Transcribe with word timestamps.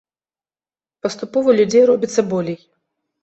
Паступова 1.03 1.49
людзей 1.59 1.83
робіцца 1.91 2.21
болей. 2.31 2.57